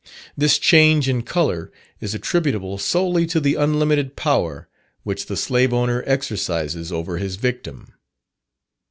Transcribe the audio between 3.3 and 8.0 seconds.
the unlimited power which the slave owner exercises over his victim.